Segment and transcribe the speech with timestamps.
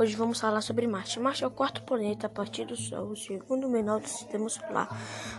[0.00, 1.18] Hoje vamos falar sobre Marte.
[1.18, 4.88] Marte é o quarto planeta a partir do Sol, o segundo menor do sistema solar,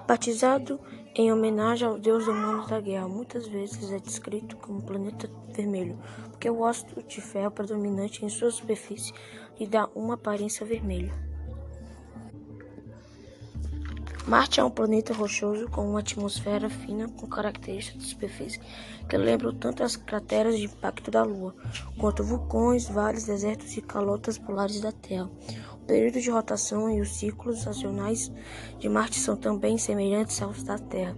[0.06, 0.78] batizado
[1.16, 3.08] em homenagem ao deus humano da guerra.
[3.08, 5.98] Muitas vezes é descrito como planeta vermelho,
[6.30, 9.14] porque o óxido de ferro predominante em sua superfície
[9.58, 11.29] lhe dá uma aparência vermelha.
[14.30, 18.62] Marte é um planeta rochoso com uma atmosfera fina com características de superfície
[19.10, 21.56] que lembram tanto as crateras de impacto da Lua,
[21.98, 25.28] quanto vulcões, vales, desertos e calotas polares da Terra.
[25.74, 28.32] O período de rotação e os ciclos estacionais
[28.78, 31.18] de Marte são também semelhantes aos da Terra,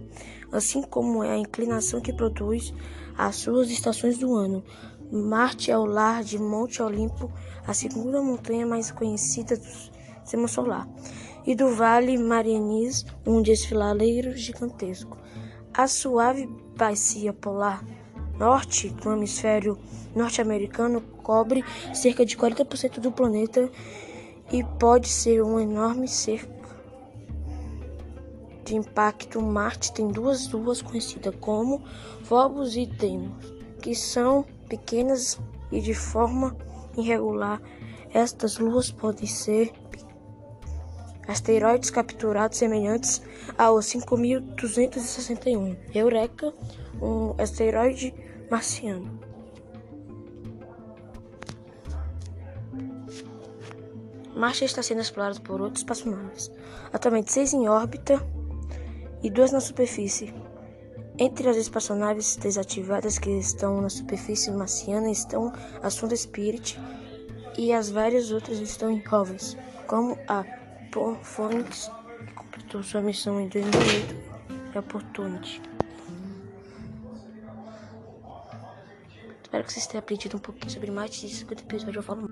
[0.50, 2.72] assim como é a inclinação que produz
[3.18, 4.64] as suas estações do ano.
[5.12, 7.30] Marte é o lar de Monte Olimpo,
[7.66, 10.88] a segunda montanha mais conhecida do sistema solar
[11.46, 15.18] e do Vale Marianis, um desfiladeiro gigantesco.
[15.74, 17.84] A suave bacia polar
[18.38, 19.78] norte do hemisfério
[20.14, 23.70] norte-americano cobre cerca de 40% do planeta
[24.52, 26.62] e pode ser um enorme cerco
[28.64, 29.40] de impacto.
[29.40, 31.82] Marte tem duas luas conhecidas como
[32.24, 36.56] Phobos e Deimos, que são pequenas e de forma
[36.96, 37.60] irregular.
[38.12, 39.72] Estas luas podem ser
[41.26, 43.22] asteroides capturados semelhantes
[43.56, 46.52] ao 5261 Eureka,
[47.00, 48.14] um asteroide
[48.50, 49.20] marciano.
[54.34, 56.50] Marte está sendo explorado por outros espaçonaves,
[56.92, 58.20] atualmente seis em órbita
[59.22, 60.34] e duas na superfície.
[61.18, 66.80] Entre as espaçonaves desativadas que estão na superfície marciana estão a sonda Spirit
[67.56, 69.56] e as várias outras estão em rovers,
[69.86, 70.42] como a
[71.22, 71.90] Phoenix
[72.34, 74.14] completou sua missão em 2008
[74.74, 75.62] e Opportunity.
[79.42, 81.96] Espero que vocês tenham aprendido um pouquinho sobre mais de 50 episódios.
[81.96, 82.28] Eu falo